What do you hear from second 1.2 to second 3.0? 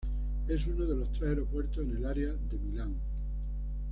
aeropuertos en el área de Milán.